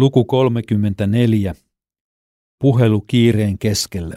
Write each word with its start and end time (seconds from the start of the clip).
Luku 0.00 0.24
34. 0.24 1.54
Puhelu 2.60 3.00
kiireen 3.00 3.58
keskelle. 3.58 4.16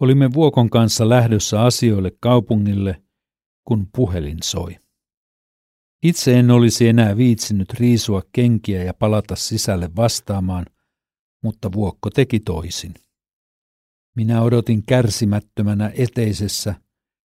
Olimme 0.00 0.32
Vuokon 0.32 0.70
kanssa 0.70 1.08
lähdössä 1.08 1.62
asioille 1.62 2.12
kaupungille, 2.20 3.02
kun 3.64 3.88
puhelin 3.96 4.38
soi. 4.44 4.76
Itse 6.02 6.38
en 6.38 6.50
olisi 6.50 6.88
enää 6.88 7.16
viitsinyt 7.16 7.72
riisua 7.72 8.22
kenkiä 8.32 8.82
ja 8.82 8.94
palata 8.94 9.36
sisälle 9.36 9.90
vastaamaan, 9.96 10.66
mutta 11.42 11.72
Vuokko 11.72 12.10
teki 12.10 12.40
toisin. 12.40 12.94
Minä 14.16 14.42
odotin 14.42 14.82
kärsimättömänä 14.86 15.92
eteisessä 15.94 16.74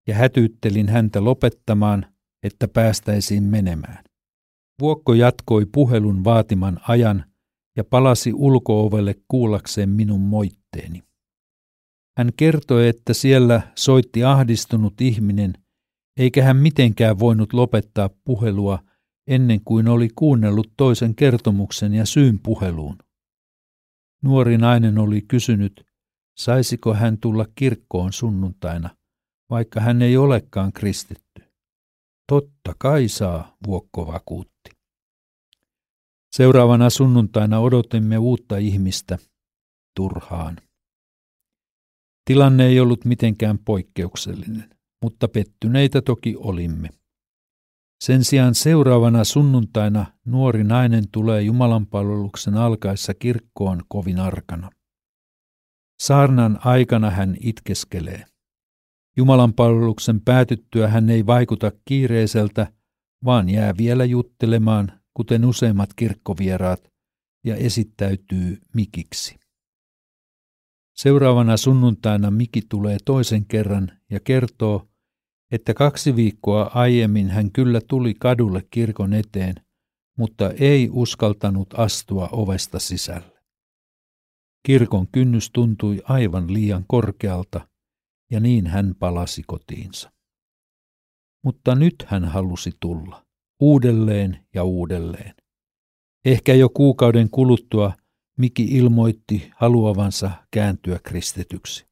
ja 0.08 0.16
hätyttelin 0.16 0.90
häntä 0.90 1.24
lopettamaan, 1.24 2.06
että 2.44 2.68
päästäisiin 2.68 3.44
menemään. 3.44 4.11
Vuokko 4.82 5.14
jatkoi 5.14 5.66
puhelun 5.66 6.24
vaatiman 6.24 6.80
ajan 6.88 7.26
ja 7.78 7.84
palasi 7.84 8.34
ulkoovelle 8.34 9.16
kuullakseen 9.28 9.90
minun 9.90 10.22
moitteeni. 10.22 11.04
Hän 12.18 12.32
kertoi, 12.38 12.88
että 12.88 13.14
siellä 13.14 13.62
soitti 13.76 14.24
ahdistunut 14.24 15.02
ihminen, 15.02 15.54
eikä 16.18 16.44
hän 16.44 16.58
mitenkään 16.58 17.20
voinut 17.20 17.54
lopettaa 17.54 18.10
puhelua 18.24 18.80
ennen 19.28 19.62
kuin 19.66 19.88
oli 19.88 20.10
kuunnellut 20.16 20.74
toisen 20.78 21.16
kertomuksen 21.16 21.94
ja 21.94 22.06
syyn 22.06 22.40
puheluun. 22.40 22.98
Nuori 24.24 24.58
nainen 24.58 24.98
oli 24.98 25.22
kysynyt, 25.22 25.86
saisiko 26.38 26.94
hän 26.94 27.18
tulla 27.18 27.46
kirkkoon 27.56 28.14
sunnuntaina, 28.14 28.90
vaikka 29.50 29.80
hän 29.80 30.02
ei 30.02 30.18
olekaan 30.18 30.74
kristitty. 30.74 31.44
Totta 32.32 32.76
kai 32.78 33.08
saa, 33.08 33.58
Vuokko 33.68 34.08
vakuutti. 34.08 34.51
Seuraavana 36.36 36.90
sunnuntaina 36.90 37.60
odotimme 37.60 38.18
uutta 38.18 38.58
ihmistä 38.58 39.18
turhaan. 39.96 40.58
Tilanne 42.26 42.66
ei 42.66 42.80
ollut 42.80 43.06
mitenkään 43.06 43.60
poikkeuksellinen, 43.60 44.70
mutta 45.02 45.28
pettyneitä 45.28 46.02
toki 46.02 46.36
olimme. 46.38 46.90
Sen 48.04 48.24
sijaan 48.24 48.56
seuraavana 48.56 49.24
sunnuntaina 49.24 50.06
nuori 50.26 50.64
nainen 50.64 51.04
tulee 51.12 51.42
Jumalanpalveluksen 51.42 52.58
alkaessa 52.58 53.14
kirkkoon 53.14 53.82
kovin 53.88 54.20
arkana. 54.20 54.70
Saarnan 56.02 56.60
aikana 56.66 57.10
hän 57.10 57.38
itkeskelee. 57.40 58.26
Jumalanpalveluksen 59.18 60.22
päätyttyä 60.22 60.88
hän 60.88 61.10
ei 61.10 61.26
vaikuta 61.26 61.72
kiireiseltä, 61.86 62.74
vaan 63.26 63.50
jää 63.50 63.74
vielä 63.78 64.06
juttelemaan 64.06 65.01
kuten 65.14 65.46
useimmat 65.46 65.94
kirkkovieraat, 65.94 66.92
ja 67.46 67.56
esittäytyy 67.56 68.58
Mikiksi. 68.74 69.40
Seuraavana 70.96 71.58
sunnuntaina 71.58 72.32
Miki 72.32 72.62
tulee 72.70 72.98
toisen 73.06 73.46
kerran 73.46 73.92
ja 74.10 74.20
kertoo, 74.20 74.88
että 75.52 75.74
kaksi 75.74 76.16
viikkoa 76.16 76.72
aiemmin 76.74 77.30
hän 77.30 77.52
kyllä 77.52 77.82
tuli 77.88 78.14
kadulle 78.14 78.68
kirkon 78.72 79.14
eteen, 79.14 79.56
mutta 80.18 80.50
ei 80.50 80.90
uskaltanut 80.92 81.74
astua 81.80 82.30
ovesta 82.32 82.80
sisälle. 82.80 83.42
Kirkon 84.66 85.08
kynnys 85.08 85.50
tuntui 85.52 86.02
aivan 86.04 86.54
liian 86.54 86.86
korkealta, 86.88 87.68
ja 88.32 88.40
niin 88.40 88.68
hän 88.68 88.96
palasi 89.00 89.44
kotiinsa. 89.48 90.12
Mutta 91.44 91.76
nyt 91.76 91.96
hän 92.08 92.26
halusi 92.26 92.72
tulla 92.80 93.31
uudelleen 93.62 94.46
ja 94.54 94.64
uudelleen. 94.64 95.36
Ehkä 96.26 96.54
jo 96.54 96.70
kuukauden 96.70 97.30
kuluttua 97.30 97.94
Miki 98.38 98.64
ilmoitti 98.64 99.52
haluavansa 99.56 100.32
kääntyä 100.52 101.00
kristityksi. 101.04 101.86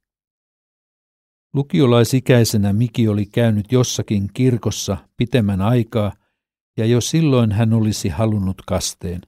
Lukiolaisikäisenä 1.54 2.74
Miki 2.74 3.08
oli 3.08 3.26
käynyt 3.26 3.72
jossakin 3.72 4.30
kirkossa 4.34 4.98
pitemmän 5.18 5.62
aikaa, 5.62 6.14
ja 6.78 6.86
jo 6.86 7.02
silloin 7.02 7.52
hän 7.52 7.74
olisi 7.74 8.10
halunnut 8.10 8.62
kasteen, 8.68 9.22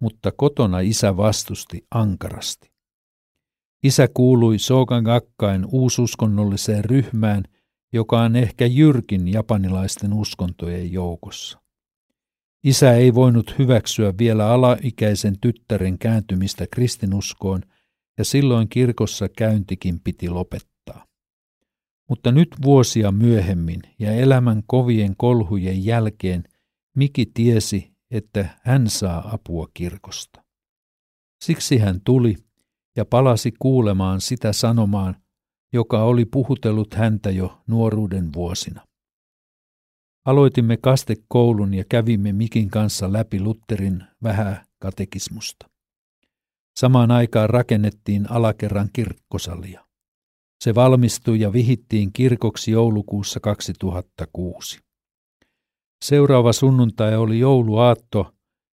mutta 0.00 0.32
kotona 0.32 0.80
isä 0.80 1.16
vastusti 1.16 1.86
ankarasti. 1.90 2.72
Isä 3.82 4.08
kuului 4.14 4.58
Sogangakkain 4.58 5.66
uususkonnolliseen 5.72 6.84
ryhmään, 6.84 7.44
joka 7.92 8.20
on 8.20 8.36
ehkä 8.36 8.66
jyrkin 8.66 9.28
japanilaisten 9.28 10.12
uskontojen 10.12 10.92
joukossa. 10.92 11.67
Isä 12.64 12.92
ei 12.92 13.14
voinut 13.14 13.58
hyväksyä 13.58 14.14
vielä 14.18 14.50
alaikäisen 14.50 15.40
tyttären 15.40 15.98
kääntymistä 15.98 16.66
kristinuskoon, 16.70 17.62
ja 18.18 18.24
silloin 18.24 18.68
kirkossa 18.68 19.28
käyntikin 19.28 20.00
piti 20.00 20.28
lopettaa. 20.28 21.06
Mutta 22.08 22.32
nyt 22.32 22.48
vuosia 22.62 23.12
myöhemmin 23.12 23.80
ja 23.98 24.12
elämän 24.12 24.62
kovien 24.66 25.14
kolhujen 25.16 25.84
jälkeen 25.84 26.44
Miki 26.96 27.26
tiesi, 27.34 27.92
että 28.10 28.48
hän 28.62 28.88
saa 28.88 29.30
apua 29.32 29.68
kirkosta. 29.74 30.44
Siksi 31.44 31.78
hän 31.78 32.00
tuli 32.04 32.36
ja 32.96 33.04
palasi 33.04 33.52
kuulemaan 33.58 34.20
sitä 34.20 34.52
sanomaan, 34.52 35.16
joka 35.72 36.02
oli 36.02 36.24
puhutellut 36.24 36.94
häntä 36.94 37.30
jo 37.30 37.62
nuoruuden 37.66 38.32
vuosina. 38.32 38.87
Aloitimme 40.24 40.76
kastekoulun 40.76 41.74
ja 41.74 41.84
kävimme 41.88 42.32
Mikin 42.32 42.70
kanssa 42.70 43.12
läpi 43.12 43.40
Lutterin 43.40 44.04
vähää 44.22 44.64
katekismusta. 44.78 45.70
Samaan 46.78 47.10
aikaan 47.10 47.50
rakennettiin 47.50 48.30
alakerran 48.30 48.88
kirkkosalia. 48.92 49.84
Se 50.64 50.74
valmistui 50.74 51.40
ja 51.40 51.52
vihittiin 51.52 52.12
kirkoksi 52.12 52.70
joulukuussa 52.70 53.40
2006. 53.40 54.78
Seuraava 56.04 56.52
sunnuntai 56.52 57.16
oli 57.16 57.38
jouluaatto 57.38 58.34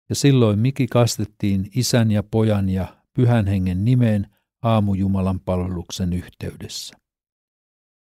ja 0.09 0.16
silloin 0.16 0.59
Miki 0.59 0.88
kastettiin 0.88 1.70
isän 1.76 2.12
ja 2.12 2.24
pojan 2.24 2.70
ja 2.70 2.98
pyhän 3.14 3.48
hengen 3.48 3.86
nimeen 3.86 4.28
aamujumalan 4.62 5.40
palveluksen 5.40 6.14
yhteydessä. 6.14 7.03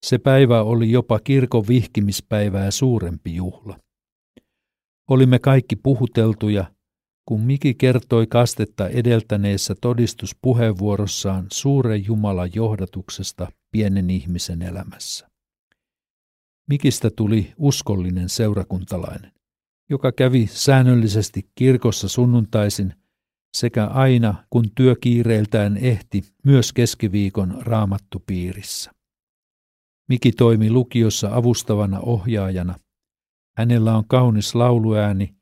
Se 0.05 0.17
päivä 0.17 0.61
oli 0.61 0.91
jopa 0.91 1.19
kirkon 1.19 1.67
vihkimispäivää 1.67 2.71
suurempi 2.71 3.35
juhla. 3.35 3.79
Olimme 5.09 5.39
kaikki 5.39 5.75
puhuteltuja, 5.75 6.65
kun 7.25 7.41
Miki 7.41 7.73
kertoi 7.73 8.27
kastetta 8.27 8.89
edeltäneessä 8.89 9.75
todistuspuheenvuorossaan 9.81 11.47
suuren 11.51 12.05
Jumalan 12.05 12.49
johdatuksesta 12.55 13.51
pienen 13.71 14.09
ihmisen 14.09 14.61
elämässä. 14.61 15.27
Mikistä 16.69 17.09
tuli 17.15 17.53
uskollinen 17.57 18.29
seurakuntalainen, 18.29 19.31
joka 19.89 20.11
kävi 20.11 20.47
säännöllisesti 20.51 21.49
kirkossa 21.55 22.07
sunnuntaisin 22.07 22.93
sekä 23.57 23.85
aina, 23.85 24.43
kun 24.49 24.65
työkiireiltään 24.75 25.77
ehti, 25.77 26.23
myös 26.43 26.73
keskiviikon 26.73 27.61
raamattupiirissä. 27.61 28.94
Miki 30.09 30.31
toimi 30.31 30.71
lukiossa 30.71 31.29
avustavana 31.35 31.99
ohjaajana. 31.99 32.75
Hänellä 33.57 33.97
on 33.97 34.07
kaunis 34.07 34.55
lauluääni 34.55 35.35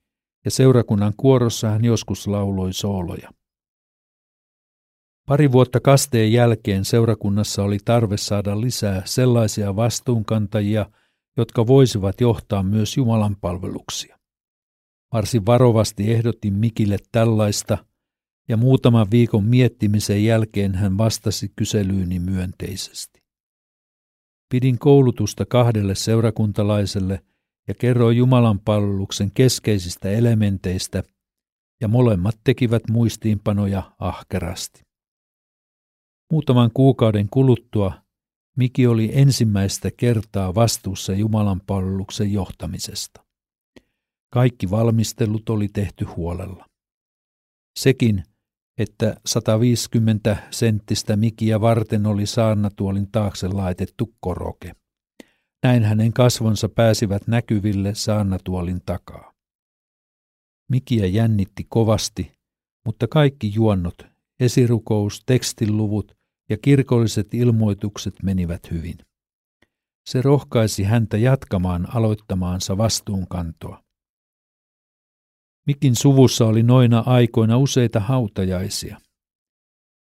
ja 0.46 0.52
seurakunnan 0.52 1.14
kuorossa 1.18 1.70
hän 1.70 1.86
joskus 1.86 2.28
lauloi 2.28 2.74
sooloja. 2.74 3.30
Pari 5.28 5.52
vuotta 5.52 5.80
kasteen 5.80 6.34
jälkeen 6.34 6.86
seurakunnassa 6.86 7.64
oli 7.64 7.78
tarve 7.86 8.18
saada 8.18 8.62
lisää 8.62 9.02
sellaisia 9.06 9.76
vastuunkantajia, 9.76 10.86
jotka 11.38 11.68
voisivat 11.68 12.22
johtaa 12.22 12.64
myös 12.64 12.98
Jumalan 12.98 13.36
palveluksia. 13.42 14.20
Varsin 15.14 15.46
varovasti 15.46 16.12
ehdotin 16.12 16.54
Mikille 16.54 16.98
tällaista, 17.12 17.78
ja 18.50 18.58
muutaman 18.58 19.08
viikon 19.12 19.46
miettimisen 19.46 20.26
jälkeen 20.26 20.76
hän 20.76 20.98
vastasi 20.98 21.52
kyselyyni 21.56 22.20
myönteisesti. 22.20 23.23
Pidin 24.50 24.80
koulutusta 24.80 25.46
kahdelle 25.46 25.96
seurakuntalaiselle 25.96 27.22
ja 27.68 27.74
kerroin 27.74 28.18
Jumalan 28.18 28.60
palveluksen 28.60 29.32
keskeisistä 29.32 30.10
elementeistä, 30.10 31.04
ja 31.82 31.88
molemmat 31.88 32.36
tekivät 32.44 32.84
muistiinpanoja 32.90 33.92
ahkerasti. 34.00 34.82
Muutaman 36.32 36.72
kuukauden 36.74 37.30
kuluttua 37.30 38.04
Miki 38.58 38.88
oli 38.88 39.12
ensimmäistä 39.14 39.92
kertaa 39.98 40.56
vastuussa 40.56 41.14
Jumalan 41.14 41.62
palveluksen 41.62 42.34
johtamisesta. 42.34 43.26
Kaikki 44.34 44.70
valmistelut 44.70 45.50
oli 45.50 45.68
tehty 45.68 46.06
huolella. 46.06 46.66
Sekin, 47.80 48.24
että 48.78 49.16
150 49.26 50.38
senttistä 50.52 51.16
mikiä 51.16 51.62
varten 51.62 52.06
oli 52.06 52.26
saarnatuolin 52.26 53.12
taakse 53.12 53.48
laitettu 53.48 54.14
koroke. 54.20 54.76
Näin 55.64 55.84
hänen 55.84 56.14
kasvonsa 56.14 56.70
pääsivät 56.70 57.28
näkyville 57.28 57.96
saarnatuolin 57.96 58.82
takaa. 58.86 59.34
Mikiä 60.70 61.06
jännitti 61.06 61.66
kovasti, 61.70 62.32
mutta 62.86 63.08
kaikki 63.08 63.52
juonnot, 63.56 63.98
esirukous, 64.40 65.24
tekstiluvut 65.26 66.18
ja 66.50 66.58
kirkolliset 66.58 67.34
ilmoitukset 67.34 68.16
menivät 68.24 68.72
hyvin. 68.72 68.98
Se 70.10 70.22
rohkaisi 70.22 70.84
häntä 70.84 71.18
jatkamaan 71.18 71.96
aloittamaansa 71.96 72.78
vastuunkantoa. 72.78 73.84
Mikin 75.68 75.96
suvussa 75.96 76.46
oli 76.46 76.64
noina 76.64 77.04
aikoina 77.06 77.58
useita 77.58 78.00
hautajaisia. 78.00 78.98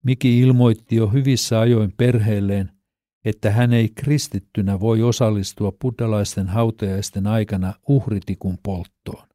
Miki 0.06 0.40
ilmoitti 0.40 0.96
jo 0.96 1.08
hyvissä 1.08 1.60
ajoin 1.60 1.94
perheelleen, 1.98 2.72
että 3.26 3.52
hän 3.52 3.74
ei 3.74 3.90
kristittynä 3.90 4.80
voi 4.80 5.02
osallistua 5.04 5.72
buddhalaisten 5.72 6.48
hautajaisten 6.48 7.28
aikana 7.28 7.74
uhritikun 7.88 8.58
polttoon. 8.64 9.28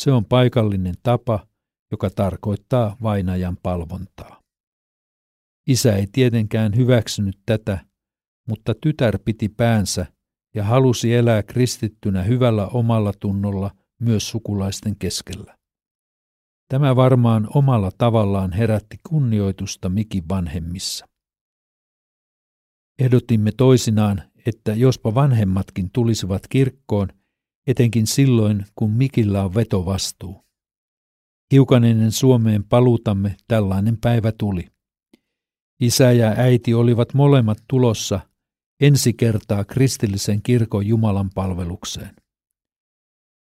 Se 0.00 0.12
on 0.12 0.24
paikallinen 0.24 0.94
tapa, 1.02 1.46
joka 1.90 2.10
tarkoittaa 2.10 2.96
vainajan 3.02 3.56
palvontaa. 3.62 4.40
Isä 5.66 5.96
ei 5.96 6.06
tietenkään 6.12 6.76
hyväksynyt 6.76 7.38
tätä, 7.46 7.78
mutta 8.48 8.74
tytär 8.82 9.18
piti 9.24 9.48
päänsä 9.48 10.06
ja 10.54 10.64
halusi 10.64 11.14
elää 11.14 11.42
kristittynä 11.42 12.22
hyvällä 12.22 12.66
omalla 12.66 13.12
tunnolla 13.20 13.70
myös 14.04 14.30
sukulaisten 14.30 14.96
keskellä. 14.96 15.56
Tämä 16.68 16.96
varmaan 16.96 17.48
omalla 17.54 17.90
tavallaan 17.98 18.52
herätti 18.52 18.96
kunnioitusta 19.08 19.88
Mikin 19.88 20.28
vanhemmissa. 20.28 21.06
Ehdotimme 22.98 23.52
toisinaan, 23.56 24.22
että 24.46 24.74
jospa 24.74 25.14
vanhemmatkin 25.14 25.90
tulisivat 25.90 26.42
kirkkoon, 26.48 27.08
etenkin 27.66 28.06
silloin, 28.06 28.64
kun 28.74 28.90
Mikillä 28.90 29.44
on 29.44 29.54
vetovastuu. 29.54 30.44
Hiukan 31.52 31.84
ennen 31.84 32.12
Suomeen 32.12 32.64
paluutamme 32.64 33.36
tällainen 33.48 33.98
päivä 34.00 34.32
tuli. 34.32 34.66
Isä 35.80 36.12
ja 36.12 36.28
äiti 36.36 36.74
olivat 36.74 37.14
molemmat 37.14 37.58
tulossa 37.68 38.20
ensi 38.80 39.12
kertaa 39.12 39.64
kristillisen 39.64 40.42
kirkon 40.42 40.86
Jumalan 40.86 41.30
palvelukseen. 41.34 42.23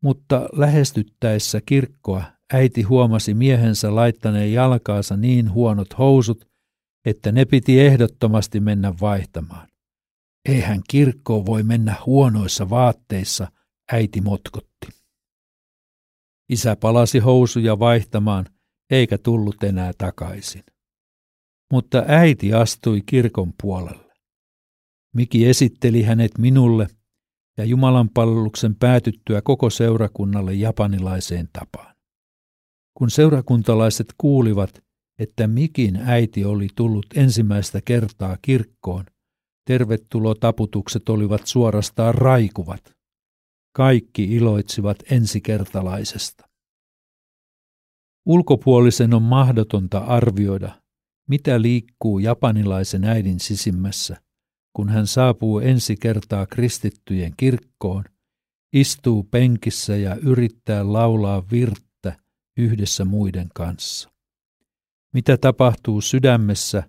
Mutta 0.04 0.50
lähestyttäessä 0.54 1.62
kirkkoa 1.66 2.24
äiti 2.54 2.82
huomasi 2.82 3.34
miehensä 3.34 3.96
laittaneen 3.96 4.54
jalkaansa 4.54 5.18
niin 5.18 5.52
huonot 5.52 5.98
housut, 5.98 6.50
että 7.06 7.32
ne 7.32 7.46
piti 7.46 7.80
ehdottomasti 7.80 8.60
mennä 8.60 8.94
vaihtamaan. 9.02 9.68
Eihän 10.50 10.82
kirkkoon 10.90 11.46
voi 11.46 11.64
mennä 11.64 11.96
huonoissa 12.06 12.70
vaatteissa, 12.70 13.52
äiti 13.92 14.22
motkotti. 14.22 14.88
Isä 16.50 16.76
palasi 16.76 17.20
housuja 17.20 17.80
vaihtamaan, 17.80 18.46
eikä 18.90 19.18
tullut 19.18 19.64
enää 19.64 19.92
takaisin. 19.98 20.64
Mutta 21.72 22.04
äiti 22.08 22.54
astui 22.54 23.02
kirkon 23.06 23.54
puolelle. 23.62 24.14
Miki 25.16 25.48
esitteli 25.48 26.04
hänet 26.04 26.38
minulle 26.38 26.88
ja 27.60 27.66
Jumalan 27.66 28.10
palveluksen 28.10 28.76
päätyttyä 28.76 29.42
koko 29.42 29.70
seurakunnalle 29.70 30.54
japanilaiseen 30.54 31.50
tapaan. 31.54 31.96
Kun 32.98 33.10
seurakuntalaiset 33.10 34.14
kuulivat, 34.18 34.84
että 35.20 35.48
Mikin 35.48 35.96
äiti 35.96 36.46
oli 36.46 36.68
tullut 36.76 37.06
ensimmäistä 37.16 37.82
kertaa 37.86 38.38
kirkkoon, 38.42 39.06
tervetulotaputukset 39.68 41.10
olivat 41.10 41.48
suorastaan 41.48 42.16
raikuvat. 42.16 42.82
Kaikki 43.76 44.24
iloitsivat 44.24 44.98
ensikertalaisesta. 45.12 46.50
Ulkopuolisen 48.26 49.14
on 49.14 49.22
mahdotonta 49.22 49.98
arvioida, 49.98 50.82
mitä 51.30 51.62
liikkuu 51.62 52.20
japanilaisen 52.20 53.04
äidin 53.04 53.40
sisimmässä, 53.40 54.22
kun 54.80 54.90
hän 54.90 55.08
saapuu 55.08 55.60
ensi 55.60 55.96
kertaa 55.98 56.46
kristittyjen 56.46 57.34
kirkkoon, 57.38 58.04
istuu 58.74 59.24
penkissä 59.24 59.96
ja 59.96 60.16
yrittää 60.16 60.94
laulaa 60.94 61.44
virttä 61.52 62.18
yhdessä 62.58 63.06
muiden 63.06 63.50
kanssa. 63.56 64.12
Mitä 65.14 65.38
tapahtuu 65.38 66.02
sydämessä, 66.02 66.84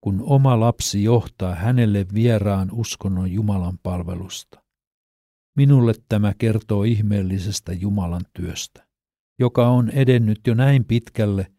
kun 0.00 0.22
oma 0.26 0.60
lapsi 0.60 1.04
johtaa 1.04 1.54
hänelle 1.54 2.06
vieraan 2.14 2.70
uskonnon 2.72 3.32
Jumalan 3.32 3.78
palvelusta? 3.82 4.62
Minulle 5.56 5.94
tämä 6.08 6.34
kertoo 6.38 6.82
ihmeellisestä 6.82 7.72
Jumalan 7.72 8.24
työstä, 8.32 8.86
joka 9.38 9.68
on 9.68 9.90
edennyt 9.90 10.40
jo 10.46 10.54
näin 10.54 10.84
pitkälle, 10.84 11.52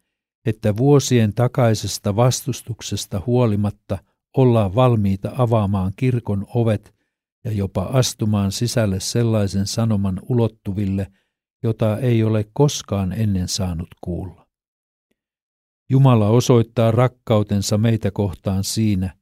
että 0.45 0.77
vuosien 0.77 1.33
takaisesta 1.33 2.15
vastustuksesta 2.15 3.21
huolimatta 3.25 3.97
ollaan 4.37 4.75
valmiita 4.75 5.31
avaamaan 5.37 5.93
kirkon 5.95 6.45
ovet 6.55 6.95
ja 7.43 7.51
jopa 7.51 7.81
astumaan 7.81 8.51
sisälle 8.51 8.99
sellaisen 8.99 9.67
sanoman 9.67 10.21
ulottuville, 10.29 11.11
jota 11.63 11.97
ei 11.97 12.23
ole 12.23 12.45
koskaan 12.53 13.13
ennen 13.13 13.47
saanut 13.47 13.87
kuulla. 14.01 14.47
Jumala 15.89 16.27
osoittaa 16.29 16.91
rakkautensa 16.91 17.77
meitä 17.77 18.11
kohtaan 18.11 18.63
siinä, 18.63 19.15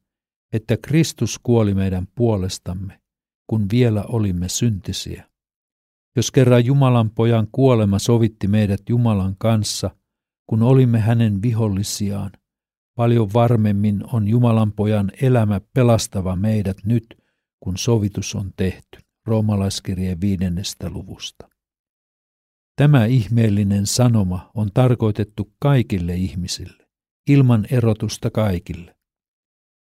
että 0.52 0.76
Kristus 0.76 1.40
kuoli 1.42 1.74
meidän 1.74 2.06
puolestamme, 2.14 3.00
kun 3.46 3.66
vielä 3.72 4.04
olimme 4.08 4.48
syntisiä. 4.48 5.30
Jos 6.16 6.30
kerran 6.30 6.64
Jumalan 6.64 7.10
pojan 7.10 7.48
kuolema 7.52 7.98
sovitti 7.98 8.48
meidät 8.48 8.80
Jumalan 8.88 9.34
kanssa, 9.38 9.90
kun 10.46 10.62
olimme 10.62 11.00
hänen 11.00 11.42
vihollisiaan, 11.42 12.30
paljon 12.94 13.32
varmemmin 13.34 14.04
on 14.12 14.28
Jumalan 14.28 14.72
pojan 14.72 15.12
elämä 15.22 15.60
pelastava 15.74 16.36
meidät 16.36 16.76
nyt, 16.84 17.06
kun 17.60 17.78
sovitus 17.78 18.34
on 18.34 18.52
tehty. 18.56 18.98
Roomalaiskirjeen 19.26 20.20
viidennestä 20.20 20.90
luvusta. 20.90 21.48
Tämä 22.76 23.04
ihmeellinen 23.04 23.86
sanoma 23.86 24.50
on 24.54 24.70
tarkoitettu 24.74 25.52
kaikille 25.58 26.14
ihmisille, 26.14 26.86
ilman 27.28 27.66
erotusta 27.70 28.30
kaikille. 28.30 28.96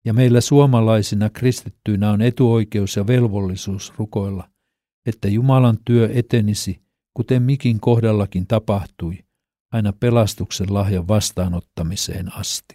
Ja 0.05 0.15
meillä 0.15 0.41
suomalaisina 0.41 1.31
kristittyinä 1.31 2.11
on 2.11 2.23
etuoikeus 2.23 2.97
ja 2.97 3.07
velvollisuus 3.07 3.93
rukoilla, 3.99 4.51
että 5.07 5.29
Jumalan 5.29 5.79
työ 5.85 6.11
etenisi, 6.15 6.83
kuten 7.15 7.43
mikin 7.43 7.81
kohdallakin 7.81 8.47
tapahtui, 8.47 9.19
aina 9.73 9.93
pelastuksen 9.93 10.75
lahjan 10.75 11.09
vastaanottamiseen 11.09 12.35
asti. 12.35 12.75